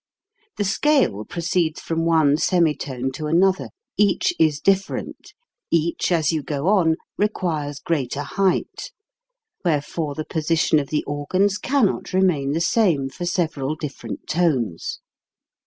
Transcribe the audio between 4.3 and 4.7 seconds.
is